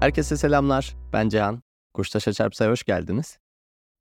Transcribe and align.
Herkese 0.00 0.36
selamlar. 0.36 0.96
Ben 1.12 1.28
Cihan. 1.28 1.62
Kuştaş'a 1.94 2.32
Çarpsa'ya 2.32 2.70
hoş 2.70 2.84
geldiniz. 2.84 3.38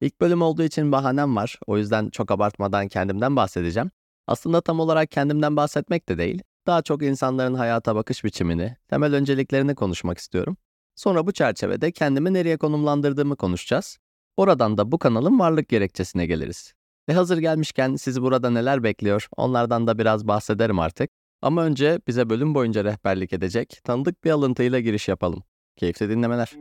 İlk 0.02 0.22
bölüm 0.22 0.42
olduğu 0.42 0.64
için 0.64 0.92
bahanem 0.92 1.36
var. 1.36 1.60
O 1.68 1.78
yüzden 1.78 2.10
çok 2.10 2.32
abartmadan 2.32 2.88
kendimden 2.88 3.36
bahsedeceğim. 3.36 3.92
Aslında 4.28 4.62
tam 4.62 4.80
olarak 4.80 5.12
kendimden 5.12 5.56
bahsetmek 5.56 6.10
de 6.10 6.18
değil. 6.18 6.42
Daha 6.68 6.82
çok 6.82 7.04
insanların 7.04 7.54
hayata 7.54 7.96
bakış 7.96 8.24
biçimini, 8.24 8.78
temel 8.88 9.14
önceliklerini 9.14 9.76
konuşmak 9.76 10.18
istiyorum. 10.18 10.58
Sonra 10.96 11.28
bu 11.28 11.32
çerçevede 11.32 11.92
kendimi 11.92 12.34
nereye 12.34 12.58
konumlandırdığımı 12.58 13.36
konuşacağız. 13.36 13.98
Oradan 14.38 14.78
da 14.78 14.92
bu 14.92 15.00
kanalın 15.00 15.40
varlık 15.40 15.70
gerekçesine 15.70 16.26
geliriz. 16.26 16.74
Ve 17.10 17.14
hazır 17.14 17.38
gelmişken 17.38 17.96
sizi 17.96 18.22
burada 18.22 18.50
neler 18.50 18.84
bekliyor 18.84 19.28
onlardan 19.38 19.88
da 19.88 19.98
biraz 19.98 20.28
bahsederim 20.28 20.80
artık. 20.80 21.10
Ama 21.42 21.64
önce 21.64 22.00
bize 22.08 22.30
bölüm 22.30 22.56
boyunca 22.56 22.84
rehberlik 22.84 23.34
edecek 23.34 23.80
tanıdık 23.84 24.24
bir 24.24 24.32
alıntıyla 24.32 24.80
giriş 24.80 25.08
yapalım. 25.08 25.44
Keyifli 25.78 26.10
dinlemeler. 26.10 26.52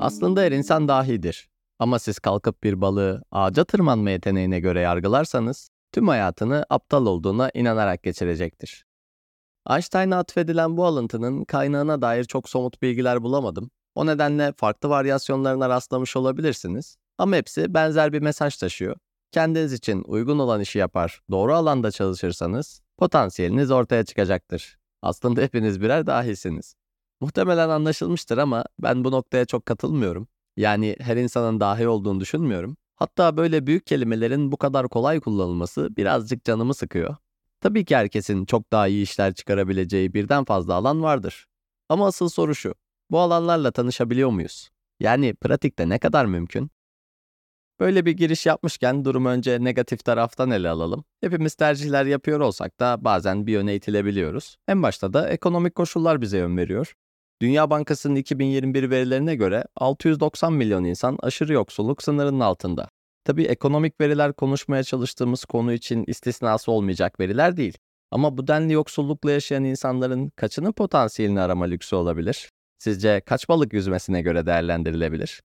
Aslında 0.00 0.40
her 0.40 0.52
insan 0.52 0.88
dahidir. 0.88 1.50
Ama 1.78 1.98
siz 1.98 2.18
kalkıp 2.18 2.62
bir 2.62 2.80
balığı 2.80 3.22
ağaca 3.30 3.64
tırmanma 3.64 4.10
yeteneğine 4.10 4.60
göre 4.60 4.80
yargılarsanız, 4.80 5.70
tüm 5.92 6.08
hayatını 6.08 6.66
aptal 6.70 7.06
olduğuna 7.06 7.50
inanarak 7.54 8.02
geçirecektir. 8.02 8.86
Einstein'a 9.70 10.18
atfedilen 10.18 10.76
bu 10.76 10.84
alıntının 10.86 11.44
kaynağına 11.44 12.02
dair 12.02 12.24
çok 12.24 12.48
somut 12.48 12.82
bilgiler 12.82 13.22
bulamadım. 13.22 13.70
O 13.94 14.06
nedenle 14.06 14.52
farklı 14.56 14.88
varyasyonlarına 14.88 15.68
rastlamış 15.68 16.16
olabilirsiniz. 16.16 16.96
Ama 17.18 17.36
hepsi 17.36 17.74
benzer 17.74 18.12
bir 18.12 18.22
mesaj 18.22 18.56
taşıyor. 18.56 18.96
Kendiniz 19.32 19.72
için 19.72 20.02
uygun 20.06 20.38
olan 20.38 20.60
işi 20.60 20.78
yapar, 20.78 21.20
doğru 21.30 21.54
alanda 21.54 21.90
çalışırsanız 21.90 22.80
potansiyeliniz 22.98 23.70
ortaya 23.70 24.04
çıkacaktır. 24.04 24.79
Aslında 25.02 25.40
hepiniz 25.40 25.80
birer 25.80 26.06
dahisiniz. 26.06 26.74
Muhtemelen 27.20 27.68
anlaşılmıştır 27.68 28.38
ama 28.38 28.64
ben 28.78 29.04
bu 29.04 29.10
noktaya 29.10 29.44
çok 29.44 29.66
katılmıyorum. 29.66 30.28
Yani 30.56 30.96
her 31.00 31.16
insanın 31.16 31.60
dahi 31.60 31.88
olduğunu 31.88 32.20
düşünmüyorum. 32.20 32.76
Hatta 32.96 33.36
böyle 33.36 33.66
büyük 33.66 33.86
kelimelerin 33.86 34.52
bu 34.52 34.56
kadar 34.56 34.88
kolay 34.88 35.20
kullanılması 35.20 35.96
birazcık 35.96 36.44
canımı 36.44 36.74
sıkıyor. 36.74 37.16
Tabii 37.60 37.84
ki 37.84 37.96
herkesin 37.96 38.44
çok 38.44 38.72
daha 38.72 38.88
iyi 38.88 39.02
işler 39.02 39.34
çıkarabileceği 39.34 40.14
birden 40.14 40.44
fazla 40.44 40.74
alan 40.74 41.02
vardır. 41.02 41.46
Ama 41.88 42.06
asıl 42.06 42.28
soru 42.28 42.54
şu. 42.54 42.74
Bu 43.10 43.20
alanlarla 43.20 43.70
tanışabiliyor 43.70 44.30
muyuz? 44.30 44.70
Yani 45.00 45.34
pratikte 45.34 45.88
ne 45.88 45.98
kadar 45.98 46.24
mümkün? 46.26 46.70
Böyle 47.80 48.06
bir 48.06 48.12
giriş 48.12 48.46
yapmışken 48.46 49.04
durumu 49.04 49.28
önce 49.28 49.64
negatif 49.64 50.04
taraftan 50.04 50.50
ele 50.50 50.68
alalım. 50.68 51.04
Hepimiz 51.20 51.54
tercihler 51.54 52.06
yapıyor 52.06 52.40
olsak 52.40 52.80
da 52.80 53.04
bazen 53.04 53.46
bir 53.46 53.52
yöne 53.52 53.74
itilebiliyoruz. 53.74 54.56
En 54.68 54.82
başta 54.82 55.12
da 55.12 55.28
ekonomik 55.28 55.74
koşullar 55.74 56.20
bize 56.20 56.38
yön 56.38 56.56
veriyor. 56.56 56.94
Dünya 57.42 57.70
Bankası'nın 57.70 58.14
2021 58.14 58.90
verilerine 58.90 59.34
göre 59.34 59.64
690 59.76 60.52
milyon 60.52 60.84
insan 60.84 61.18
aşırı 61.22 61.52
yoksulluk 61.52 62.02
sınırının 62.02 62.40
altında. 62.40 62.88
Tabii 63.24 63.44
ekonomik 63.44 64.00
veriler 64.00 64.32
konuşmaya 64.32 64.82
çalıştığımız 64.82 65.44
konu 65.44 65.72
için 65.72 66.04
istisnası 66.06 66.72
olmayacak 66.72 67.20
veriler 67.20 67.56
değil. 67.56 67.78
Ama 68.10 68.36
bu 68.36 68.46
denli 68.46 68.72
yoksullukla 68.72 69.30
yaşayan 69.30 69.64
insanların 69.64 70.28
kaçının 70.36 70.72
potansiyelini 70.72 71.40
arama 71.40 71.64
lüksü 71.64 71.96
olabilir? 71.96 72.50
Sizce 72.78 73.20
kaç 73.26 73.48
balık 73.48 73.72
yüzmesine 73.72 74.22
göre 74.22 74.46
değerlendirilebilir? 74.46 75.40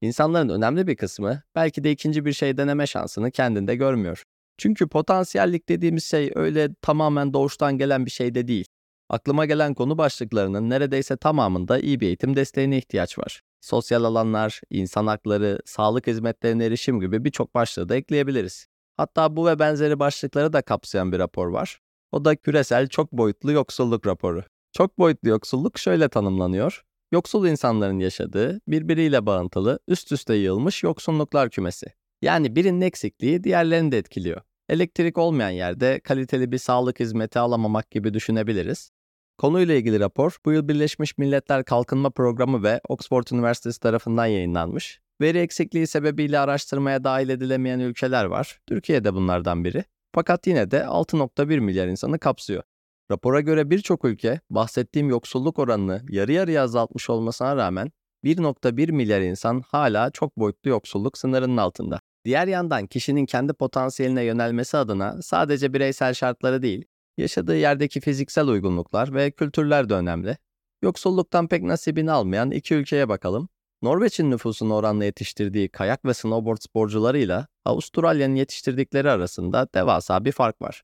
İnsanların 0.00 0.48
önemli 0.48 0.86
bir 0.86 0.96
kısmı 0.96 1.42
belki 1.54 1.84
de 1.84 1.90
ikinci 1.90 2.24
bir 2.24 2.32
şey 2.32 2.56
deneme 2.56 2.86
şansını 2.86 3.30
kendinde 3.30 3.76
görmüyor. 3.76 4.24
Çünkü 4.58 4.88
potansiyellik 4.88 5.68
dediğimiz 5.68 6.04
şey 6.04 6.30
öyle 6.34 6.74
tamamen 6.82 7.32
doğuştan 7.32 7.78
gelen 7.78 8.06
bir 8.06 8.10
şey 8.10 8.34
de 8.34 8.48
değil. 8.48 8.66
Aklıma 9.08 9.46
gelen 9.46 9.74
konu 9.74 9.98
başlıklarının 9.98 10.70
neredeyse 10.70 11.16
tamamında 11.16 11.78
iyi 11.78 12.00
bir 12.00 12.06
eğitim 12.06 12.36
desteğine 12.36 12.78
ihtiyaç 12.78 13.18
var. 13.18 13.40
Sosyal 13.60 14.04
alanlar, 14.04 14.60
insan 14.70 15.06
hakları, 15.06 15.58
sağlık 15.64 16.06
hizmetlerine 16.06 16.64
erişim 16.64 17.00
gibi 17.00 17.24
birçok 17.24 17.54
başlığı 17.54 17.88
da 17.88 17.96
ekleyebiliriz. 17.96 18.66
Hatta 18.96 19.36
bu 19.36 19.46
ve 19.46 19.58
benzeri 19.58 19.98
başlıkları 19.98 20.52
da 20.52 20.62
kapsayan 20.62 21.12
bir 21.12 21.18
rapor 21.18 21.48
var. 21.48 21.80
O 22.12 22.24
da 22.24 22.36
küresel 22.36 22.88
çok 22.88 23.12
boyutlu 23.12 23.52
yoksulluk 23.52 24.06
raporu. 24.06 24.44
Çok 24.72 24.98
boyutlu 24.98 25.28
yoksulluk 25.28 25.78
şöyle 25.78 26.08
tanımlanıyor. 26.08 26.82
Yoksul 27.12 27.46
insanların 27.46 27.98
yaşadığı, 27.98 28.60
birbiriyle 28.68 29.26
bağıntılı, 29.26 29.78
üst 29.88 30.12
üste 30.12 30.34
yığılmış 30.34 30.82
yoksunluklar 30.82 31.50
kümesi. 31.50 31.86
Yani 32.22 32.56
birinin 32.56 32.80
eksikliği 32.80 33.44
diğerlerini 33.44 33.92
de 33.92 33.98
etkiliyor. 33.98 34.40
Elektrik 34.68 35.18
olmayan 35.18 35.50
yerde 35.50 36.00
kaliteli 36.00 36.52
bir 36.52 36.58
sağlık 36.58 37.00
hizmeti 37.00 37.38
alamamak 37.38 37.90
gibi 37.90 38.14
düşünebiliriz. 38.14 38.90
Konuyla 39.38 39.74
ilgili 39.74 40.00
rapor 40.00 40.36
bu 40.44 40.52
yıl 40.52 40.68
Birleşmiş 40.68 41.18
Milletler 41.18 41.64
Kalkınma 41.64 42.10
Programı 42.10 42.62
ve 42.62 42.80
Oxford 42.88 43.26
Üniversitesi 43.32 43.80
tarafından 43.80 44.26
yayınlanmış. 44.26 45.00
Veri 45.20 45.38
eksikliği 45.38 45.86
sebebiyle 45.86 46.38
araştırmaya 46.38 47.04
dahil 47.04 47.28
edilemeyen 47.28 47.78
ülkeler 47.78 48.24
var. 48.24 48.60
Türkiye 48.66 49.04
de 49.04 49.14
bunlardan 49.14 49.64
biri. 49.64 49.84
Fakat 50.14 50.46
yine 50.46 50.70
de 50.70 50.76
6.1 50.78 51.60
milyar 51.60 51.86
insanı 51.86 52.18
kapsıyor. 52.18 52.62
Rapora 53.10 53.40
göre 53.40 53.70
birçok 53.70 54.04
ülke 54.04 54.40
bahsettiğim 54.50 55.08
yoksulluk 55.08 55.58
oranını 55.58 56.02
yarı 56.08 56.32
yarıya 56.32 56.62
azaltmış 56.62 57.10
olmasına 57.10 57.56
rağmen 57.56 57.92
1.1 58.24 58.92
milyar 58.92 59.20
insan 59.20 59.62
hala 59.68 60.10
çok 60.10 60.38
boyutlu 60.38 60.70
yoksulluk 60.70 61.18
sınırının 61.18 61.56
altında. 61.56 62.00
Diğer 62.24 62.46
yandan 62.46 62.86
kişinin 62.86 63.26
kendi 63.26 63.52
potansiyeline 63.52 64.24
yönelmesi 64.24 64.76
adına 64.76 65.22
sadece 65.22 65.72
bireysel 65.72 66.14
şartları 66.14 66.62
değil, 66.62 66.84
yaşadığı 67.18 67.56
yerdeki 67.56 68.00
fiziksel 68.00 68.48
uygunluklar 68.48 69.14
ve 69.14 69.30
kültürler 69.30 69.88
de 69.88 69.94
önemli. 69.94 70.36
Yoksulluktan 70.82 71.48
pek 71.48 71.62
nasibini 71.62 72.12
almayan 72.12 72.50
iki 72.50 72.74
ülkeye 72.74 73.08
bakalım. 73.08 73.48
Norveç'in 73.82 74.30
nüfusunu 74.30 74.74
oranla 74.74 75.04
yetiştirdiği 75.04 75.68
kayak 75.68 76.04
ve 76.04 76.14
snowboard 76.14 76.58
sporcularıyla 76.60 77.46
Avustralya'nın 77.64 78.34
yetiştirdikleri 78.34 79.10
arasında 79.10 79.68
devasa 79.74 80.24
bir 80.24 80.32
fark 80.32 80.62
var. 80.62 80.82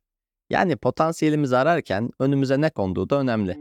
Yani 0.51 0.77
potansiyelimizi 0.77 1.57
ararken 1.57 2.11
önümüze 2.19 2.61
ne 2.61 2.71
konduğu 2.71 3.11
da 3.11 3.21
önemli. 3.21 3.53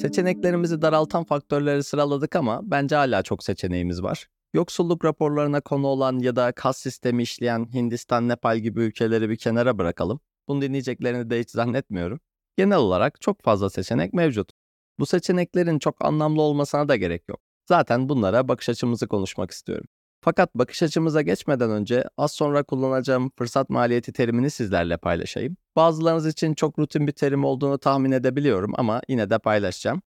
Seçeneklerimizi 0.00 0.82
daraltan 0.82 1.24
faktörleri 1.24 1.84
sıraladık 1.84 2.36
ama 2.36 2.60
bence 2.62 2.96
hala 2.96 3.22
çok 3.22 3.44
seçeneğimiz 3.44 4.02
var. 4.02 4.26
Yoksulluk 4.54 5.04
raporlarına 5.04 5.60
konu 5.60 5.86
olan 5.86 6.18
ya 6.18 6.36
da 6.36 6.52
kas 6.52 6.78
sistemi 6.78 7.22
işleyen 7.22 7.72
Hindistan, 7.74 8.28
Nepal 8.28 8.58
gibi 8.58 8.80
ülkeleri 8.80 9.30
bir 9.30 9.36
kenara 9.36 9.78
bırakalım. 9.78 10.20
Bunu 10.48 10.62
dinleyeceklerini 10.62 11.30
de 11.30 11.40
hiç 11.40 11.50
zannetmiyorum. 11.50 12.20
Genel 12.56 12.78
olarak 12.78 13.20
çok 13.20 13.42
fazla 13.42 13.70
seçenek 13.70 14.12
mevcut. 14.12 14.52
Bu 14.98 15.06
seçeneklerin 15.06 15.78
çok 15.78 16.04
anlamlı 16.04 16.42
olmasına 16.42 16.88
da 16.88 16.96
gerek 16.96 17.28
yok. 17.28 17.40
Zaten 17.68 18.08
bunlara 18.08 18.48
bakış 18.48 18.68
açımızı 18.68 19.08
konuşmak 19.08 19.50
istiyorum. 19.50 19.86
Fakat 20.20 20.54
bakış 20.54 20.82
açımıza 20.82 21.22
geçmeden 21.22 21.70
önce 21.70 22.04
az 22.16 22.32
sonra 22.32 22.62
kullanacağım 22.62 23.30
fırsat 23.38 23.70
maliyeti 23.70 24.12
terimini 24.12 24.50
sizlerle 24.50 24.96
paylaşayım. 24.96 25.56
Bazılarınız 25.76 26.26
için 26.26 26.54
çok 26.54 26.78
rutin 26.78 27.06
bir 27.06 27.12
terim 27.12 27.44
olduğunu 27.44 27.78
tahmin 27.78 28.12
edebiliyorum 28.12 28.72
ama 28.76 29.02
yine 29.08 29.30
de 29.30 29.38
paylaşacağım. 29.38 30.02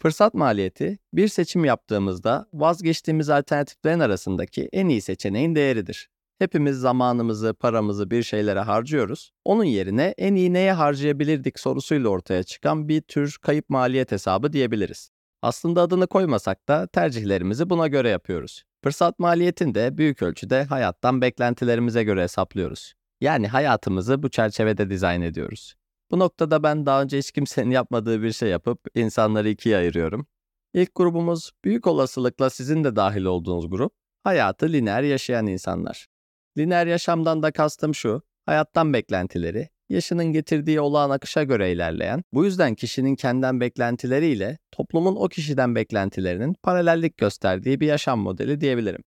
Fırsat 0.00 0.34
maliyeti, 0.34 0.98
bir 1.12 1.28
seçim 1.28 1.64
yaptığımızda 1.64 2.46
vazgeçtiğimiz 2.52 3.30
alternatiflerin 3.30 4.00
arasındaki 4.00 4.68
en 4.72 4.88
iyi 4.88 5.00
seçeneğin 5.00 5.54
değeridir. 5.54 6.08
Hepimiz 6.38 6.76
zamanımızı, 6.76 7.54
paramızı 7.54 8.10
bir 8.10 8.22
şeylere 8.22 8.60
harcıyoruz. 8.60 9.32
Onun 9.44 9.64
yerine 9.64 10.14
en 10.18 10.34
iyi 10.34 10.52
neye 10.52 10.72
harcayabilirdik 10.72 11.60
sorusuyla 11.60 12.08
ortaya 12.08 12.42
çıkan 12.42 12.88
bir 12.88 13.00
tür 13.00 13.38
kayıp 13.42 13.68
maliyet 13.68 14.12
hesabı 14.12 14.52
diyebiliriz. 14.52 15.10
Aslında 15.42 15.82
adını 15.82 16.06
koymasak 16.06 16.68
da 16.68 16.86
tercihlerimizi 16.86 17.70
buna 17.70 17.88
göre 17.88 18.08
yapıyoruz. 18.08 18.64
Fırsat 18.82 19.18
maliyetini 19.18 19.74
de 19.74 19.98
büyük 19.98 20.22
ölçüde 20.22 20.64
hayattan 20.64 21.20
beklentilerimize 21.20 22.04
göre 22.04 22.22
hesaplıyoruz. 22.22 22.94
Yani 23.20 23.48
hayatımızı 23.48 24.22
bu 24.22 24.30
çerçevede 24.30 24.90
dizayn 24.90 25.22
ediyoruz. 25.22 25.74
Bu 26.10 26.18
noktada 26.18 26.62
ben 26.62 26.86
daha 26.86 27.02
önce 27.02 27.18
hiç 27.18 27.32
kimsenin 27.32 27.70
yapmadığı 27.80 28.22
bir 28.22 28.32
şey 28.32 28.48
yapıp 28.48 28.80
insanları 28.94 29.48
ikiye 29.48 29.76
ayırıyorum. 29.76 30.26
İlk 30.74 30.94
grubumuz 30.94 31.50
büyük 31.64 31.86
olasılıkla 31.86 32.50
sizin 32.50 32.84
de 32.84 32.96
dahil 32.96 33.24
olduğunuz 33.24 33.70
grup, 33.70 33.92
hayatı 34.24 34.68
lineer 34.68 35.02
yaşayan 35.02 35.46
insanlar. 35.46 36.06
Lineer 36.58 36.86
yaşamdan 36.86 37.42
da 37.42 37.52
kastım 37.52 37.94
şu, 37.94 38.22
hayattan 38.46 38.92
beklentileri, 38.92 39.68
yaşının 39.92 40.24
getirdiği 40.24 40.80
olağan 40.80 41.10
akışa 41.10 41.42
göre 41.42 41.72
ilerleyen, 41.72 42.22
bu 42.32 42.44
yüzden 42.44 42.74
kişinin 42.74 43.16
kendinden 43.16 43.60
beklentileriyle 43.60 44.58
toplumun 44.72 45.16
o 45.16 45.28
kişiden 45.28 45.74
beklentilerinin 45.74 46.54
paralellik 46.62 47.16
gösterdiği 47.16 47.80
bir 47.80 47.86
yaşam 47.86 48.20
modeli 48.20 48.60
diyebilirim. 48.60 49.02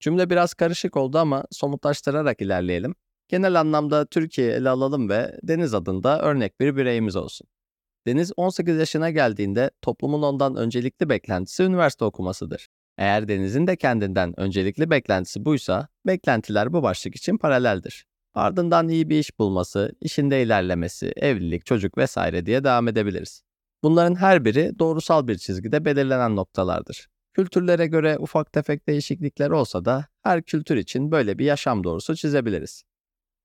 Cümle 0.00 0.30
biraz 0.30 0.54
karışık 0.54 0.96
oldu 0.96 1.18
ama 1.18 1.44
somutlaştırarak 1.50 2.40
ilerleyelim. 2.40 2.94
Genel 3.28 3.60
anlamda 3.60 4.06
Türkiye'yi 4.06 4.52
ele 4.52 4.68
alalım 4.68 5.08
ve 5.08 5.38
Deniz 5.42 5.74
adında 5.74 6.22
örnek 6.22 6.60
bir 6.60 6.76
bireyimiz 6.76 7.16
olsun. 7.16 7.46
Deniz 8.06 8.32
18 8.36 8.78
yaşına 8.78 9.10
geldiğinde 9.10 9.70
toplumun 9.82 10.22
ondan 10.22 10.56
öncelikli 10.56 11.08
beklentisi 11.08 11.62
üniversite 11.62 12.04
okumasıdır. 12.04 12.68
Eğer 12.98 13.28
Deniz'in 13.28 13.66
de 13.66 13.76
kendinden 13.76 14.40
öncelikli 14.40 14.90
beklentisi 14.90 15.44
buysa, 15.44 15.88
beklentiler 16.06 16.72
bu 16.72 16.82
başlık 16.82 17.16
için 17.16 17.38
paraleldir. 17.38 18.06
Ardından 18.34 18.88
iyi 18.88 19.10
bir 19.10 19.18
iş 19.18 19.38
bulması, 19.38 19.92
işinde 20.00 20.42
ilerlemesi, 20.42 21.12
evlilik, 21.16 21.66
çocuk 21.66 21.98
vesaire 21.98 22.46
diye 22.46 22.64
devam 22.64 22.88
edebiliriz. 22.88 23.42
Bunların 23.82 24.14
her 24.14 24.44
biri 24.44 24.78
doğrusal 24.78 25.28
bir 25.28 25.38
çizgide 25.38 25.84
belirlenen 25.84 26.36
noktalardır. 26.36 27.08
Kültürlere 27.34 27.86
göre 27.86 28.18
ufak 28.18 28.52
tefek 28.52 28.88
değişiklikler 28.88 29.50
olsa 29.50 29.84
da 29.84 30.06
her 30.22 30.42
kültür 30.42 30.76
için 30.76 31.10
böyle 31.12 31.38
bir 31.38 31.44
yaşam 31.44 31.84
doğrusu 31.84 32.16
çizebiliriz. 32.16 32.84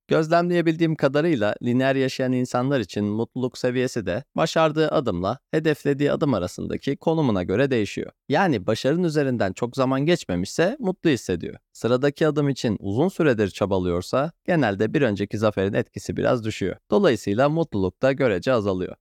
Gözlemleyebildiğim 0.07 0.95
kadarıyla 0.95 1.55
lineer 1.63 1.95
yaşayan 1.95 2.31
insanlar 2.31 2.79
için 2.79 3.05
mutluluk 3.05 3.57
seviyesi 3.57 4.05
de 4.05 4.23
başardığı 4.35 4.89
adımla 4.91 5.39
hedeflediği 5.51 6.11
adım 6.11 6.33
arasındaki 6.33 6.97
konumuna 6.97 7.43
göre 7.43 7.71
değişiyor. 7.71 8.11
Yani 8.29 8.67
başarının 8.67 9.03
üzerinden 9.03 9.53
çok 9.53 9.75
zaman 9.75 10.05
geçmemişse 10.05 10.77
mutlu 10.79 11.09
hissediyor. 11.09 11.55
Sıradaki 11.73 12.27
adım 12.27 12.49
için 12.49 12.77
uzun 12.79 13.09
süredir 13.09 13.49
çabalıyorsa 13.49 14.31
genelde 14.45 14.93
bir 14.93 15.01
önceki 15.01 15.37
zaferin 15.37 15.73
etkisi 15.73 16.17
biraz 16.17 16.45
düşüyor. 16.45 16.75
Dolayısıyla 16.91 17.49
mutluluk 17.49 18.01
da 18.01 18.11
görece 18.11 18.53
azalıyor. 18.53 18.95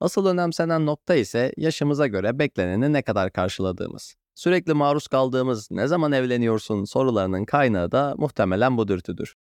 Asıl 0.00 0.26
önemsenen 0.26 0.86
nokta 0.86 1.14
ise 1.14 1.52
yaşımıza 1.56 2.06
göre 2.06 2.38
bekleneni 2.38 2.92
ne 2.92 3.02
kadar 3.02 3.32
karşıladığımız. 3.32 4.14
Sürekli 4.34 4.74
maruz 4.74 5.08
kaldığımız 5.08 5.70
ne 5.70 5.86
zaman 5.86 6.12
evleniyorsun 6.12 6.84
sorularının 6.84 7.44
kaynağı 7.44 7.92
da 7.92 8.14
muhtemelen 8.18 8.76
bu 8.76 8.88
dürtüdür. 8.88 9.34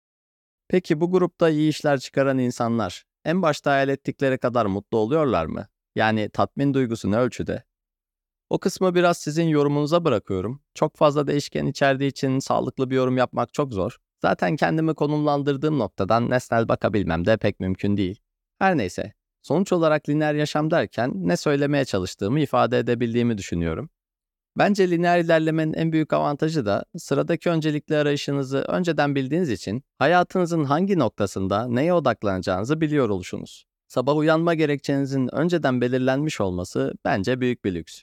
Peki 0.69 1.01
bu 1.01 1.11
grupta 1.11 1.51
iyi 1.51 1.69
işler 1.69 2.01
çıkaran 2.01 2.39
insanlar 2.39 3.05
en 3.25 3.43
başta 3.43 3.73
hayal 3.73 3.89
ettikleri 3.89 4.39
kadar 4.39 4.67
mutlu 4.67 4.99
oluyorlar 4.99 5.47
mı? 5.47 5.67
Yani 5.95 6.31
tatmin 6.33 6.75
duygusu 6.75 7.11
ne 7.11 7.17
ölçüde? 7.19 7.65
O 8.51 8.59
kısmı 8.59 8.95
biraz 8.95 9.19
sizin 9.19 9.45
yorumunuza 9.49 10.05
bırakıyorum. 10.05 10.63
Çok 10.75 10.97
fazla 10.97 11.27
değişken 11.27 11.67
içerdiği 11.67 12.11
için 12.11 12.39
sağlıklı 12.39 12.91
bir 12.91 12.97
yorum 12.97 13.17
yapmak 13.17 13.55
çok 13.55 13.73
zor. 13.73 13.97
Zaten 14.23 14.57
kendimi 14.57 14.95
konumlandırdığım 14.95 15.79
noktadan 15.79 16.31
nesnel 16.31 16.69
bakabilmem 16.69 17.27
de 17.27 17.37
pek 17.37 17.61
mümkün 17.61 17.97
değil. 17.97 18.21
Her 18.59 18.79
neyse, 18.79 19.13
sonuç 19.43 19.73
olarak 19.73 20.09
lineer 20.09 20.35
yaşam 20.35 20.71
derken 20.71 21.13
ne 21.15 21.37
söylemeye 21.37 21.85
çalıştığımı 21.85 22.41
ifade 22.41 22.79
edebildiğimi 22.79 23.39
düşünüyorum. 23.39 23.91
Bence 24.59 24.91
lineer 24.91 25.19
ilerlemenin 25.19 25.73
en 25.73 25.93
büyük 25.93 26.13
avantajı 26.13 26.67
da 26.67 26.85
sıradaki 26.97 27.51
öncelikli 27.51 27.97
arayışınızı 27.97 28.59
önceden 28.59 29.15
bildiğiniz 29.15 29.51
için 29.51 29.83
hayatınızın 29.99 30.65
hangi 30.65 30.99
noktasında 30.99 31.69
neye 31.69 31.95
odaklanacağınızı 31.95 32.81
biliyor 32.81 33.09
oluşunuz. 33.09 33.65
Sabah 33.89 34.17
uyanma 34.17 34.55
gerekçenizin 34.55 35.35
önceden 35.35 35.81
belirlenmiş 35.81 36.41
olması 36.41 36.95
bence 37.05 37.41
büyük 37.41 37.65
bir 37.65 37.75
lüks. 37.75 38.03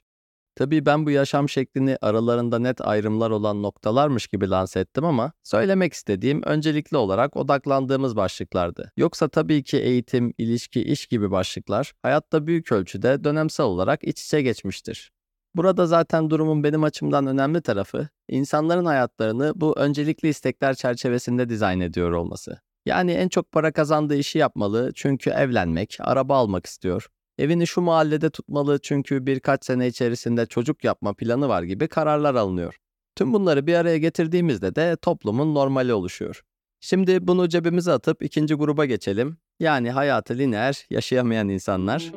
Tabii 0.55 0.85
ben 0.85 1.05
bu 1.05 1.11
yaşam 1.11 1.49
şeklini 1.49 1.97
aralarında 2.01 2.59
net 2.59 2.81
ayrımlar 2.81 3.31
olan 3.31 3.63
noktalarmış 3.63 4.27
gibi 4.27 4.49
lanse 4.49 4.79
ettim 4.79 5.05
ama 5.05 5.31
söylemek 5.43 5.93
istediğim 5.93 6.43
öncelikli 6.43 6.97
olarak 6.97 7.37
odaklandığımız 7.37 8.15
başlıklardı. 8.15 8.91
Yoksa 8.97 9.27
tabii 9.27 9.63
ki 9.63 9.77
eğitim, 9.77 10.33
ilişki, 10.37 10.81
iş 10.83 11.07
gibi 11.07 11.31
başlıklar 11.31 11.93
hayatta 12.01 12.47
büyük 12.47 12.71
ölçüde 12.71 13.23
dönemsel 13.23 13.65
olarak 13.65 14.03
iç 14.03 14.21
içe 14.21 14.41
geçmiştir. 14.41 15.11
Burada 15.55 15.85
zaten 15.85 16.29
durumun 16.29 16.63
benim 16.63 16.83
açımdan 16.83 17.27
önemli 17.27 17.61
tarafı, 17.61 18.07
insanların 18.29 18.85
hayatlarını 18.85 19.53
bu 19.55 19.77
öncelikli 19.77 20.27
istekler 20.27 20.73
çerçevesinde 20.73 21.49
dizayn 21.49 21.79
ediyor 21.79 22.11
olması. 22.11 22.59
Yani 22.85 23.11
en 23.11 23.27
çok 23.27 23.51
para 23.51 23.71
kazandığı 23.71 24.15
işi 24.15 24.37
yapmalı 24.37 24.91
çünkü 24.95 25.29
evlenmek, 25.29 25.97
araba 25.99 26.37
almak 26.37 26.65
istiyor. 26.65 27.07
Evini 27.37 27.67
şu 27.67 27.81
mahallede 27.81 28.29
tutmalı 28.29 28.79
çünkü 28.79 29.25
birkaç 29.25 29.65
sene 29.65 29.87
içerisinde 29.87 30.45
çocuk 30.45 30.83
yapma 30.83 31.13
planı 31.13 31.49
var 31.49 31.63
gibi 31.63 31.87
kararlar 31.87 32.35
alınıyor. 32.35 32.77
Tüm 33.15 33.33
bunları 33.33 33.67
bir 33.67 33.73
araya 33.73 33.97
getirdiğimizde 33.97 34.75
de 34.75 34.95
toplumun 35.01 35.55
normali 35.55 35.93
oluşuyor. 35.93 36.41
Şimdi 36.79 37.27
bunu 37.27 37.49
cebimize 37.49 37.91
atıp 37.91 38.23
ikinci 38.23 38.53
gruba 38.53 38.85
geçelim. 38.85 39.37
Yani 39.59 39.91
hayatı 39.91 40.37
lineer 40.37 40.85
yaşayamayan 40.89 41.49
insanlar. 41.49 42.11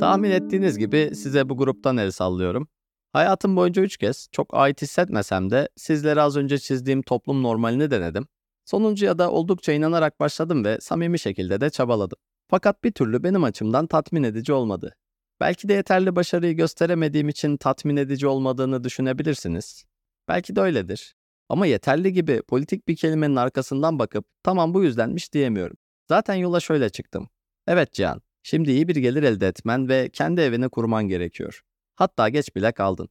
Tahmin 0.00 0.30
ettiğiniz 0.30 0.78
gibi 0.78 1.10
size 1.14 1.48
bu 1.48 1.56
gruptan 1.56 1.96
el 1.96 2.10
sallıyorum. 2.10 2.68
Hayatım 3.12 3.56
boyunca 3.56 3.82
3 3.82 3.96
kez 3.96 4.28
çok 4.32 4.54
ait 4.54 4.82
hissetmesem 4.82 5.50
de 5.50 5.68
sizlere 5.76 6.20
az 6.20 6.36
önce 6.36 6.58
çizdiğim 6.58 7.02
toplum 7.02 7.42
normalini 7.42 7.90
denedim. 7.90 8.26
Sonuncuya 8.64 9.18
da 9.18 9.30
oldukça 9.30 9.72
inanarak 9.72 10.20
başladım 10.20 10.64
ve 10.64 10.78
samimi 10.80 11.18
şekilde 11.18 11.60
de 11.60 11.70
çabaladım. 11.70 12.18
Fakat 12.50 12.84
bir 12.84 12.92
türlü 12.92 13.22
benim 13.22 13.44
açımdan 13.44 13.86
tatmin 13.86 14.22
edici 14.22 14.52
olmadı. 14.52 14.94
Belki 15.40 15.68
de 15.68 15.72
yeterli 15.72 16.16
başarıyı 16.16 16.56
gösteremediğim 16.56 17.28
için 17.28 17.56
tatmin 17.56 17.96
edici 17.96 18.26
olmadığını 18.26 18.84
düşünebilirsiniz. 18.84 19.84
Belki 20.28 20.56
de 20.56 20.60
öyledir. 20.60 21.14
Ama 21.48 21.66
yeterli 21.66 22.12
gibi 22.12 22.42
politik 22.48 22.88
bir 22.88 22.96
kelimenin 22.96 23.36
arkasından 23.36 23.98
bakıp 23.98 24.24
tamam 24.42 24.74
bu 24.74 24.84
yüzdenmiş 24.84 25.32
diyemiyorum. 25.32 25.76
Zaten 26.08 26.34
yola 26.34 26.60
şöyle 26.60 26.88
çıktım. 26.88 27.28
Evet 27.66 27.92
Cihan, 27.92 28.22
Şimdi 28.50 28.70
iyi 28.70 28.88
bir 28.88 28.96
gelir 28.96 29.22
elde 29.22 29.46
etmen 29.46 29.88
ve 29.88 30.08
kendi 30.12 30.40
evini 30.40 30.68
kurman 30.68 31.08
gerekiyor. 31.08 31.60
Hatta 31.96 32.28
geç 32.28 32.56
bile 32.56 32.72
kaldın. 32.72 33.08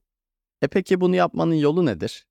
E 0.62 0.68
peki 0.68 1.00
bunu 1.00 1.16
yapmanın 1.16 1.54
yolu 1.54 1.86
nedir? 1.86 2.26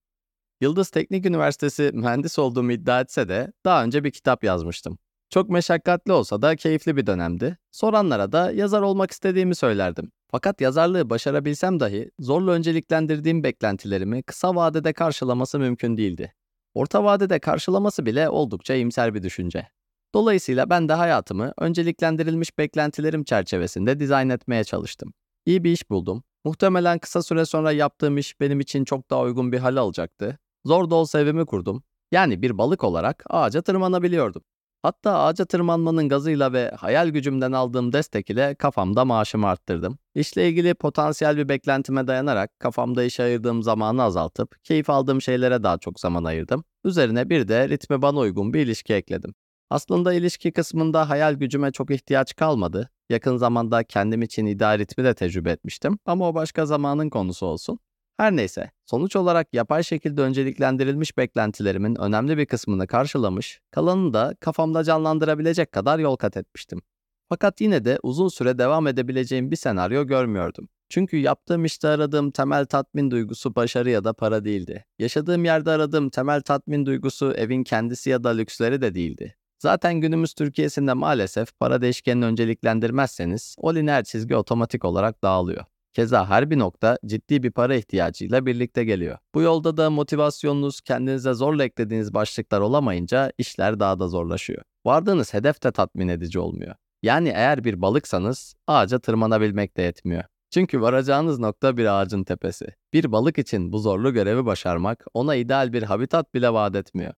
Yıldız 0.62 0.90
Teknik 0.90 1.26
Üniversitesi 1.26 1.92
mühendis 1.94 2.40
olduğumu 2.40 2.72
iddia 2.72 3.02
etse 3.02 3.30
de 3.30 3.54
daha 3.66 3.84
önce 3.84 4.04
bir 4.04 4.12
kitap 4.12 4.44
yazmıştım. 4.44 4.98
Çok 5.30 5.50
meşakkatli 5.50 6.12
olsa 6.12 6.42
da 6.42 6.56
keyifli 6.56 6.98
bir 6.98 7.06
dönemdi. 7.06 7.58
Soranlara 7.72 8.32
da 8.32 8.52
yazar 8.52 8.82
olmak 8.82 9.12
istediğimi 9.12 9.56
söylerdim. 9.56 10.12
Fakat 10.32 10.62
yazarlığı 10.62 11.10
başarabilsem 11.10 11.80
dahi 11.80 12.12
zorla 12.20 12.52
önceliklendirdiğim 12.52 13.44
beklentilerimi 13.44 14.24
kısa 14.24 14.56
vadede 14.56 14.94
karşılaması 14.94 15.60
mümkün 15.60 15.98
değildi. 15.98 16.34
Orta 16.74 17.04
vadede 17.04 17.40
karşılaması 17.40 18.06
bile 18.06 18.30
oldukça 18.30 18.74
iyimser 18.74 19.14
bir 19.14 19.24
düşünce. 19.24 19.68
Dolayısıyla 20.14 20.70
ben 20.70 20.90
de 20.90 20.94
hayatımı 20.94 21.54
önceliklendirilmiş 21.58 22.58
beklentilerim 22.58 23.24
çerçevesinde 23.24 24.00
dizayn 24.00 24.30
etmeye 24.30 24.64
çalıştım. 24.64 25.14
İyi 25.46 25.64
bir 25.64 25.72
iş 25.72 25.90
buldum. 25.90 26.24
Muhtemelen 26.46 27.00
kısa 27.00 27.24
süre 27.24 27.46
sonra 27.46 27.72
yaptığım 27.72 28.18
iş 28.18 28.40
benim 28.40 28.60
için 28.60 28.86
çok 28.86 29.10
daha 29.10 29.22
uygun 29.22 29.52
bir 29.52 29.60
hal 29.60 29.76
alacaktı. 29.76 30.40
Zor 30.66 30.90
da 30.90 30.96
olsa 30.96 31.20
evimi 31.20 31.46
kurdum. 31.46 31.84
Yani 32.12 32.42
bir 32.42 32.58
balık 32.58 32.84
olarak 32.84 33.24
ağaca 33.30 33.62
tırmanabiliyordum. 33.62 34.44
Hatta 34.84 35.20
ağaca 35.20 35.46
tırmanmanın 35.46 36.10
gazıyla 36.10 36.54
ve 36.54 36.72
hayal 36.72 37.10
gücümden 37.10 37.52
aldığım 37.52 37.94
destek 37.94 38.30
ile 38.30 38.56
kafamda 38.56 39.06
maaşımı 39.06 39.48
arttırdım. 39.48 39.98
İşle 40.16 40.50
ilgili 40.50 40.74
potansiyel 40.74 41.38
bir 41.38 41.50
beklentime 41.50 42.08
dayanarak 42.08 42.60
kafamda 42.60 43.04
işe 43.04 43.24
ayırdığım 43.24 43.64
zamanı 43.64 44.04
azaltıp 44.04 44.64
keyif 44.64 44.90
aldığım 44.90 45.22
şeylere 45.22 45.64
daha 45.64 45.78
çok 45.78 46.00
zaman 46.00 46.24
ayırdım. 46.24 46.64
Üzerine 46.84 47.30
bir 47.30 47.48
de 47.48 47.70
ritme 47.70 48.02
bana 48.02 48.20
uygun 48.20 48.54
bir 48.54 48.60
ilişki 48.60 48.94
ekledim. 48.94 49.34
Aslında 49.70 50.14
ilişki 50.14 50.52
kısmında 50.52 51.10
hayal 51.10 51.34
gücüme 51.34 51.72
çok 51.72 51.92
ihtiyaç 51.92 52.36
kalmadı. 52.36 52.90
Yakın 53.10 53.38
zamanda 53.38 53.84
kendim 53.84 54.22
için 54.22 54.46
ideal 54.46 54.80
ritmi 54.80 55.04
de 55.04 55.14
tecrübe 55.14 55.52
etmiştim 55.52 56.00
ama 56.06 56.30
o 56.30 56.36
başka 56.36 56.66
zamanın 56.66 57.10
konusu 57.10 57.46
olsun. 57.46 57.80
Her 58.18 58.36
neyse, 58.36 58.72
sonuç 58.86 59.16
olarak 59.16 59.54
yapay 59.54 59.84
şekilde 59.84 60.22
önceliklendirilmiş 60.22 61.18
beklentilerimin 61.18 61.96
önemli 61.96 62.38
bir 62.38 62.46
kısmını 62.46 62.88
karşılamış, 62.88 63.62
kalanını 63.72 64.14
da 64.14 64.36
kafamda 64.40 64.84
canlandırabilecek 64.84 65.72
kadar 65.72 66.00
yol 66.00 66.16
kat 66.16 66.38
etmiştim. 66.38 66.82
Fakat 67.30 67.62
yine 67.62 67.86
de 67.86 68.00
uzun 68.04 68.28
süre 68.28 68.58
devam 68.58 68.88
edebileceğim 68.88 69.52
bir 69.52 69.56
senaryo 69.56 70.08
görmüyordum. 70.08 70.70
Çünkü 70.90 71.18
yaptığım 71.18 71.66
işte 71.66 71.88
aradığım 71.88 72.32
temel 72.32 72.66
tatmin 72.66 73.12
duygusu 73.12 73.56
başarı 73.56 73.90
ya 73.90 74.04
da 74.04 74.14
para 74.14 74.46
değildi. 74.46 74.86
Yaşadığım 75.00 75.46
yerde 75.46 75.72
aradığım 75.72 76.10
temel 76.10 76.42
tatmin 76.42 76.86
duygusu 76.86 77.34
evin 77.34 77.64
kendisi 77.64 78.10
ya 78.10 78.24
da 78.24 78.30
lüksleri 78.30 78.82
de 78.82 78.96
değildi. 78.96 79.36
Zaten 79.60 79.94
günümüz 79.94 80.34
Türkiye'sinde 80.34 80.94
maalesef 80.94 81.60
para 81.60 81.82
değişkenini 81.82 82.26
önceliklendirmezseniz 82.26 83.56
o 83.58 83.76
lineer 83.76 84.04
çizgi 84.04 84.36
otomatik 84.36 84.86
olarak 84.86 85.24
dağılıyor. 85.24 85.66
Keza 85.94 86.30
her 86.30 86.50
bir 86.50 86.60
nokta 86.60 86.98
ciddi 87.06 87.44
bir 87.44 87.52
para 87.52 87.76
ihtiyacıyla 87.76 88.46
birlikte 88.46 88.84
geliyor. 88.84 89.18
Bu 89.36 89.42
yolda 89.42 89.78
da 89.78 89.90
motivasyonunuz 89.90 90.82
kendinize 90.82 91.34
zorla 91.34 91.64
eklediğiniz 91.64 92.14
başlıklar 92.14 92.62
olamayınca 92.62 93.32
işler 93.38 93.80
daha 93.80 94.00
da 94.00 94.08
zorlaşıyor. 94.08 94.62
Vardığınız 94.86 95.34
hedef 95.34 95.64
de 95.64 95.72
tatmin 95.72 96.08
edici 96.08 96.40
olmuyor. 96.40 96.76
Yani 97.04 97.30
eğer 97.30 97.64
bir 97.64 97.82
balıksanız 97.82 98.56
ağaca 98.68 99.00
tırmanabilmek 99.00 99.78
de 99.78 99.82
yetmiyor. 99.82 100.24
Çünkü 100.52 100.82
varacağınız 100.82 101.40
nokta 101.40 101.78
bir 101.78 101.86
ağacın 101.86 102.24
tepesi. 102.24 102.68
Bir 102.94 103.12
balık 103.12 103.38
için 103.38 103.72
bu 103.72 103.80
zorlu 103.80 104.14
görevi 104.14 104.46
başarmak 104.46 105.06
ona 105.14 105.36
ideal 105.36 105.74
bir 105.74 105.84
habitat 105.84 106.34
bile 106.34 106.54
vaat 106.54 106.76
etmiyor. 106.76 107.14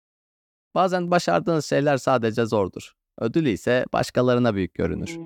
Bazen 0.74 1.10
başardığınız 1.10 1.66
şeyler 1.66 1.96
sadece 1.96 2.46
zordur. 2.46 2.92
Ödülü 3.18 3.48
ise 3.48 3.84
başkalarına 3.92 4.54
büyük 4.54 4.74
görünür. 4.74 5.18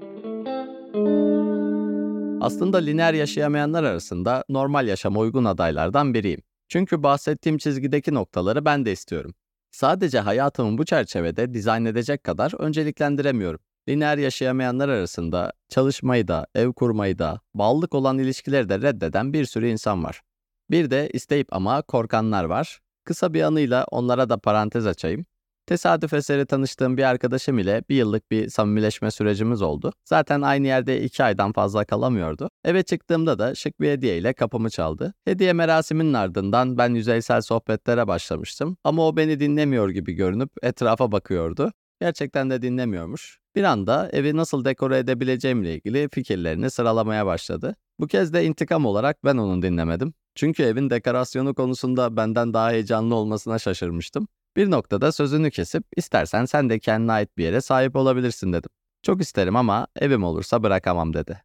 Aslında 2.41 2.79
lineer 2.79 3.15
yaşayamayanlar 3.15 3.85
arasında 3.85 4.45
normal 4.49 4.89
yaşama 4.89 5.21
uygun 5.21 5.45
adaylardan 5.45 6.15
biriyim. 6.15 6.41
Çünkü 6.69 7.03
bahsettiğim 7.03 7.59
çizgideki 7.59 8.15
noktaları 8.15 8.65
ben 8.65 8.87
de 8.87 8.93
istiyorum. 8.93 9.35
Sadece 9.71 10.21
hayatımı 10.21 10.79
bu 10.79 10.85
çerçevede 10.85 11.55
dizayn 11.55 11.85
edecek 11.85 12.25
kadar 12.25 12.61
önceliklendiremiyorum. 12.61 13.61
Lineer 13.89 14.19
yaşayamayanlar 14.19 14.89
arasında 14.89 15.53
çalışmayı 15.69 16.29
da, 16.29 16.47
ev 16.55 16.73
kurmayı 16.73 17.19
da, 17.19 17.41
bağlılık 17.55 17.95
olan 17.95 18.19
ilişkileri 18.19 18.69
de 18.69 18.83
reddeden 18.83 19.33
bir 19.33 19.45
sürü 19.45 19.69
insan 19.69 20.05
var. 20.05 20.23
Bir 20.71 20.91
de 20.91 21.11
isteyip 21.13 21.49
ama 21.51 21.83
korkanlar 21.83 22.45
var. 22.45 22.81
Kısa 23.05 23.35
bir 23.35 23.43
anıyla 23.43 23.85
onlara 23.91 24.29
da 24.29 24.39
parantez 24.39 24.87
açayım. 24.87 25.27
Tesadüf 25.67 26.13
eseri 26.13 26.47
tanıştığım 26.47 26.97
bir 26.97 27.03
arkadaşım 27.03 27.59
ile 27.59 27.83
bir 27.89 27.97
yıllık 27.97 28.31
bir 28.31 28.49
samimileşme 28.49 29.11
sürecimiz 29.11 29.63
oldu. 29.63 29.93
Zaten 30.05 30.43
aynı 30.43 30.67
yerde 30.67 31.03
iki 31.03 31.25
aydan 31.25 31.53
fazla 31.53 31.85
kalamıyordu. 31.85 32.51
Eve 32.65 32.83
çıktığımda 32.83 33.39
da 33.39 33.55
şık 33.55 33.81
bir 33.81 33.91
hediye 33.91 34.19
ile 34.19 34.33
kapımı 34.33 34.71
çaldı. 34.71 35.15
Hediye 35.25 35.53
merasiminin 35.53 36.13
ardından 36.13 36.79
ben 36.79 36.95
yüzeysel 36.95 37.41
sohbetlere 37.41 38.09
başlamıştım. 38.09 38.77
Ama 38.85 39.09
o 39.09 39.17
beni 39.17 39.41
dinlemiyor 39.41 39.91
gibi 39.91 40.13
görünüp 40.13 40.51
etrafa 40.63 41.13
bakıyordu. 41.13 41.73
Gerçekten 42.01 42.51
de 42.51 42.63
dinlemiyormuş. 42.63 43.39
Bir 43.57 43.65
anda 43.65 44.11
evi 44.13 44.37
nasıl 44.37 44.65
dekore 44.65 44.99
edebileceğimle 44.99 45.75
ilgili 45.75 46.09
fikirlerini 46.13 46.71
sıralamaya 46.71 47.27
başladı. 47.27 47.77
Bu 48.01 48.07
kez 48.07 48.33
de 48.33 48.45
intikam 48.45 48.87
olarak 48.87 49.25
ben 49.25 49.37
onu 49.37 49.63
dinlemedim. 49.63 50.15
Çünkü 50.35 50.63
evin 50.63 50.91
dekorasyonu 50.91 51.55
konusunda 51.55 52.17
benden 52.17 52.55
daha 52.55 52.71
heyecanlı 52.71 53.15
olmasına 53.15 53.59
şaşırmıştım. 53.59 54.29
Bir 54.57 54.71
noktada 54.71 55.13
sözünü 55.13 55.51
kesip 55.51 55.85
istersen 55.97 56.45
sen 56.45 56.71
de 56.71 56.79
kendine 56.79 57.13
ait 57.13 57.37
bir 57.39 57.45
yere 57.45 57.61
sahip 57.61 57.97
olabilirsin 57.97 58.53
dedim. 58.53 58.71
Çok 59.03 59.21
isterim 59.21 59.57
ama 59.57 59.87
evim 59.97 60.25
olursa 60.25 60.63
bırakamam 60.63 61.15
dedi. 61.15 61.43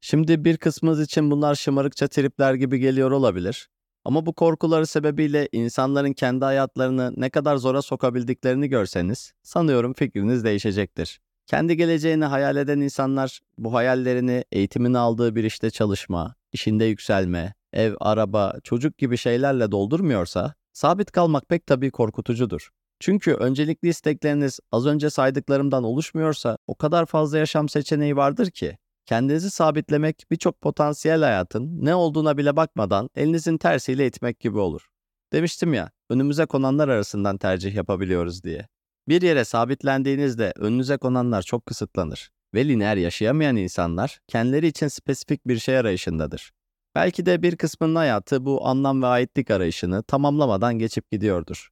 Şimdi 0.00 0.44
bir 0.44 0.56
kısmınız 0.56 1.00
için 1.00 1.30
bunlar 1.30 1.54
şımarıkça 1.54 2.08
tripler 2.08 2.54
gibi 2.54 2.78
geliyor 2.78 3.10
olabilir. 3.10 3.68
Ama 4.04 4.26
bu 4.26 4.32
korkuları 4.32 4.86
sebebiyle 4.86 5.48
insanların 5.52 6.12
kendi 6.12 6.44
hayatlarını 6.44 7.12
ne 7.16 7.30
kadar 7.30 7.56
zora 7.56 7.82
sokabildiklerini 7.82 8.68
görseniz 8.68 9.32
sanıyorum 9.42 9.94
fikriniz 9.94 10.44
değişecektir. 10.44 11.20
Kendi 11.46 11.76
geleceğini 11.76 12.24
hayal 12.24 12.56
eden 12.56 12.80
insanlar 12.80 13.40
bu 13.58 13.74
hayallerini 13.74 14.44
eğitimini 14.52 14.98
aldığı 14.98 15.34
bir 15.34 15.44
işte 15.44 15.70
çalışma, 15.70 16.34
işinde 16.52 16.84
yükselme, 16.84 17.54
ev, 17.74 17.94
araba, 18.00 18.54
çocuk 18.64 18.98
gibi 18.98 19.16
şeylerle 19.16 19.70
doldurmuyorsa 19.70 20.54
sabit 20.72 21.12
kalmak 21.12 21.48
pek 21.48 21.66
tabii 21.66 21.90
korkutucudur. 21.90 22.70
Çünkü 23.00 23.34
öncelikli 23.34 23.88
istekleriniz 23.88 24.60
az 24.72 24.86
önce 24.86 25.10
saydıklarımdan 25.10 25.84
oluşmuyorsa 25.84 26.58
o 26.66 26.74
kadar 26.74 27.06
fazla 27.06 27.38
yaşam 27.38 27.68
seçeneği 27.68 28.16
vardır 28.16 28.50
ki 28.50 28.78
kendinizi 29.06 29.50
sabitlemek 29.50 30.24
birçok 30.30 30.60
potansiyel 30.60 31.22
hayatın 31.22 31.84
ne 31.84 31.94
olduğuna 31.94 32.36
bile 32.36 32.56
bakmadan 32.56 33.10
elinizin 33.16 33.58
tersiyle 33.58 34.06
itmek 34.06 34.40
gibi 34.40 34.58
olur. 34.58 34.86
Demiştim 35.32 35.74
ya, 35.74 35.90
önümüze 36.10 36.46
konanlar 36.46 36.88
arasından 36.88 37.38
tercih 37.38 37.74
yapabiliyoruz 37.74 38.44
diye. 38.44 38.68
Bir 39.08 39.22
yere 39.22 39.44
sabitlendiğinizde 39.44 40.52
önünüze 40.56 40.96
konanlar 40.96 41.42
çok 41.42 41.66
kısıtlanır 41.66 42.30
ve 42.54 42.68
lineer 42.68 42.96
yaşayamayan 42.96 43.56
insanlar 43.56 44.20
kendileri 44.28 44.66
için 44.66 44.88
spesifik 44.88 45.48
bir 45.48 45.58
şey 45.58 45.78
arayışındadır. 45.78 46.52
Belki 46.94 47.26
de 47.26 47.42
bir 47.42 47.56
kısmının 47.56 47.94
hayatı 47.94 48.44
bu 48.44 48.66
anlam 48.66 49.02
ve 49.02 49.06
aitlik 49.06 49.50
arayışını 49.50 50.02
tamamlamadan 50.02 50.78
geçip 50.78 51.10
gidiyordur. 51.10 51.68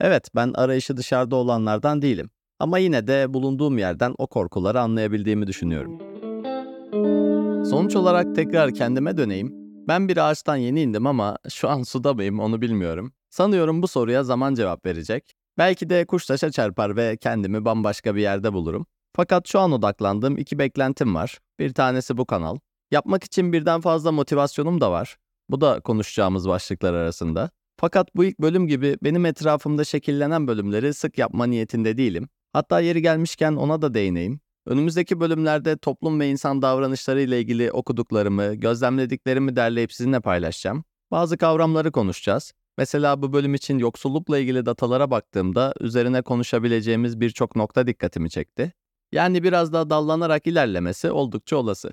Evet, 0.00 0.28
ben 0.34 0.52
arayışı 0.54 0.96
dışarıda 0.96 1.36
olanlardan 1.36 2.02
değilim. 2.02 2.30
Ama 2.58 2.78
yine 2.78 3.06
de 3.06 3.34
bulunduğum 3.34 3.78
yerden 3.78 4.14
o 4.18 4.26
korkuları 4.26 4.80
anlayabildiğimi 4.80 5.46
düşünüyorum. 5.46 5.98
Sonuç 7.64 7.96
olarak 7.96 8.34
tekrar 8.34 8.74
kendime 8.74 9.16
döneyim. 9.16 9.52
Ben 9.88 10.08
bir 10.08 10.16
ağaçtan 10.16 10.56
yeni 10.56 10.82
indim 10.82 11.06
ama 11.06 11.38
şu 11.50 11.68
an 11.68 11.82
suda 11.82 12.14
mıyım 12.14 12.40
onu 12.40 12.60
bilmiyorum. 12.60 13.12
Sanıyorum 13.30 13.82
bu 13.82 13.88
soruya 13.88 14.24
zaman 14.24 14.54
cevap 14.54 14.86
verecek. 14.86 15.34
Belki 15.58 15.90
de 15.90 16.06
kuş 16.06 16.26
taşa 16.26 16.50
çarpar 16.50 16.96
ve 16.96 17.16
kendimi 17.16 17.64
bambaşka 17.64 18.14
bir 18.14 18.20
yerde 18.20 18.52
bulurum. 18.52 18.86
Fakat 19.16 19.48
şu 19.48 19.60
an 19.60 19.72
odaklandığım 19.72 20.38
iki 20.38 20.58
beklentim 20.58 21.14
var. 21.14 21.38
Bir 21.58 21.74
tanesi 21.74 22.16
bu 22.16 22.26
kanal. 22.26 22.56
Yapmak 22.92 23.24
için 23.24 23.52
birden 23.52 23.80
fazla 23.80 24.12
motivasyonum 24.12 24.80
da 24.80 24.90
var. 24.90 25.16
Bu 25.48 25.60
da 25.60 25.80
konuşacağımız 25.80 26.48
başlıklar 26.48 26.94
arasında. 26.94 27.50
Fakat 27.76 28.16
bu 28.16 28.24
ilk 28.24 28.38
bölüm 28.38 28.66
gibi 28.66 28.96
benim 29.02 29.26
etrafımda 29.26 29.84
şekillenen 29.84 30.48
bölümleri 30.48 30.94
sık 30.94 31.18
yapma 31.18 31.46
niyetinde 31.46 31.96
değilim. 31.96 32.28
Hatta 32.52 32.80
yeri 32.80 33.02
gelmişken 33.02 33.52
ona 33.52 33.82
da 33.82 33.94
değineyim. 33.94 34.40
Önümüzdeki 34.66 35.20
bölümlerde 35.20 35.76
toplum 35.76 36.20
ve 36.20 36.28
insan 36.28 36.62
davranışları 36.62 37.20
ile 37.20 37.40
ilgili 37.40 37.72
okuduklarımı, 37.72 38.54
gözlemlediklerimi 38.54 39.56
derleyip 39.56 39.92
sizinle 39.92 40.20
paylaşacağım. 40.20 40.84
Bazı 41.10 41.36
kavramları 41.36 41.92
konuşacağız. 41.92 42.52
Mesela 42.78 43.22
bu 43.22 43.32
bölüm 43.32 43.54
için 43.54 43.78
yoksullukla 43.78 44.38
ilgili 44.38 44.66
datalara 44.66 45.10
baktığımda 45.10 45.74
üzerine 45.80 46.22
konuşabileceğimiz 46.22 47.20
birçok 47.20 47.56
nokta 47.56 47.86
dikkatimi 47.86 48.30
çekti. 48.30 48.72
Yani 49.12 49.42
biraz 49.42 49.72
daha 49.72 49.90
dallanarak 49.90 50.46
ilerlemesi 50.46 51.10
oldukça 51.10 51.56
olası. 51.56 51.92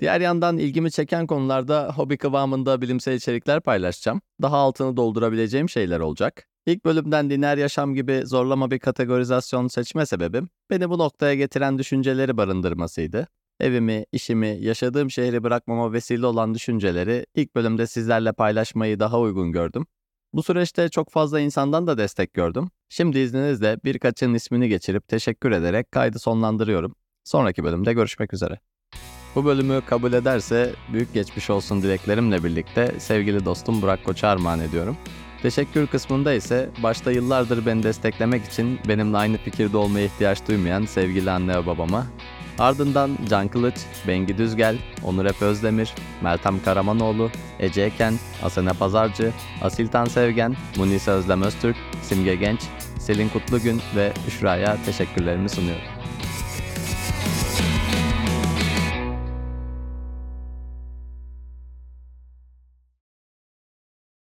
Diğer 0.00 0.20
yandan 0.20 0.58
ilgimi 0.58 0.90
çeken 0.90 1.26
konularda 1.26 1.92
hobi 1.96 2.18
kıvamında 2.18 2.82
bilimsel 2.82 3.14
içerikler 3.14 3.60
paylaşacağım. 3.60 4.20
Daha 4.42 4.56
altını 4.56 4.96
doldurabileceğim 4.96 5.68
şeyler 5.68 6.00
olacak. 6.00 6.46
İlk 6.66 6.84
bölümden 6.84 7.30
lineer 7.30 7.58
yaşam 7.58 7.94
gibi 7.94 8.22
zorlama 8.24 8.70
bir 8.70 8.78
kategorizasyon 8.78 9.68
seçme 9.68 10.06
sebebim, 10.06 10.48
beni 10.70 10.90
bu 10.90 10.98
noktaya 10.98 11.34
getiren 11.34 11.78
düşünceleri 11.78 12.36
barındırmasıydı. 12.36 13.28
Evimi, 13.60 14.04
işimi, 14.12 14.58
yaşadığım 14.60 15.10
şehri 15.10 15.42
bırakmama 15.42 15.92
vesile 15.92 16.26
olan 16.26 16.54
düşünceleri 16.54 17.26
ilk 17.34 17.54
bölümde 17.54 17.86
sizlerle 17.86 18.32
paylaşmayı 18.32 19.00
daha 19.00 19.20
uygun 19.20 19.52
gördüm. 19.52 19.86
Bu 20.32 20.42
süreçte 20.42 20.88
çok 20.88 21.10
fazla 21.10 21.40
insandan 21.40 21.86
da 21.86 21.98
destek 21.98 22.34
gördüm. 22.34 22.70
Şimdi 22.88 23.18
izninizle 23.18 23.78
birkaçının 23.84 24.34
ismini 24.34 24.68
geçirip 24.68 25.08
teşekkür 25.08 25.50
ederek 25.50 25.92
kaydı 25.92 26.18
sonlandırıyorum. 26.18 26.94
Sonraki 27.24 27.64
bölümde 27.64 27.92
görüşmek 27.92 28.34
üzere. 28.34 28.58
Bu 29.36 29.44
bölümü 29.44 29.80
kabul 29.86 30.12
ederse 30.12 30.74
büyük 30.92 31.14
geçmiş 31.14 31.50
olsun 31.50 31.82
dileklerimle 31.82 32.44
birlikte 32.44 32.94
sevgili 32.98 33.44
dostum 33.44 33.82
Burak 33.82 34.04
Koç'a 34.04 34.28
armağan 34.28 34.60
ediyorum. 34.60 34.96
Teşekkür 35.42 35.86
kısmında 35.86 36.32
ise 36.32 36.70
başta 36.82 37.12
yıllardır 37.12 37.66
beni 37.66 37.82
desteklemek 37.82 38.44
için 38.44 38.78
benimle 38.88 39.16
aynı 39.16 39.36
fikirde 39.36 39.76
olmaya 39.76 40.04
ihtiyaç 40.06 40.48
duymayan 40.48 40.84
sevgili 40.84 41.30
anne 41.30 41.58
ve 41.58 41.66
babama, 41.66 42.06
ardından 42.58 43.10
Can 43.30 43.48
Kılıç, 43.48 43.74
Bengi 44.08 44.38
Düzgel, 44.38 44.76
Onur 45.04 45.24
Efe 45.24 45.44
Özdemir, 45.44 45.94
Meltem 46.22 46.62
Karamanoğlu, 46.62 47.30
Ece 47.60 47.82
Eken, 47.82 48.14
Asena 48.42 48.74
Pazarcı, 48.74 49.32
Asiltan 49.62 50.04
Sevgen, 50.04 50.56
Munisa 50.76 51.12
Özlem 51.12 51.42
Öztürk, 51.42 51.76
Simge 52.02 52.34
Genç, 52.34 52.60
Selin 52.98 53.28
Kutlugün 53.28 53.82
ve 53.96 54.12
Üşra'ya 54.28 54.76
teşekkürlerimi 54.84 55.48
sunuyorum. 55.48 55.84